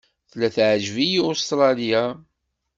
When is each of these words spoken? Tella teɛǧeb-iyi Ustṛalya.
Tella 0.29 0.49
teɛǧeb-iyi 0.55 1.21
Ustṛalya. 1.29 2.03